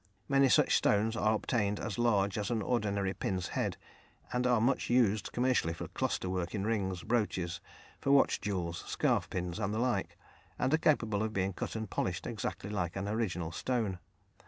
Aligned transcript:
Many 0.27 0.49
such 0.49 0.75
stones 0.75 1.15
are 1.15 1.35
obtained 1.35 1.79
as 1.79 1.99
large 1.99 2.35
as 2.39 2.49
an 2.49 2.63
ordinary 2.63 3.13
pin's 3.13 3.49
head, 3.49 3.77
and 4.33 4.47
are 4.47 4.59
much 4.59 4.89
used 4.89 5.31
commercially 5.31 5.75
for 5.75 5.89
cluster 5.89 6.27
work 6.27 6.55
in 6.55 6.65
rings, 6.65 7.03
brooches, 7.03 7.61
for 7.99 8.09
watch 8.09 8.41
jewels, 8.41 8.83
scarf 8.87 9.29
pins, 9.29 9.59
and 9.59 9.71
the 9.71 9.77
like, 9.77 10.17
and 10.57 10.73
are 10.73 10.77
capable 10.79 11.21
of 11.21 11.33
being 11.33 11.53
cut 11.53 11.75
and 11.75 11.87
polished 11.91 12.25
exactly 12.25 12.71
like 12.71 12.95
an 12.95 13.07
original 13.07 13.51
stone. 13.51 13.99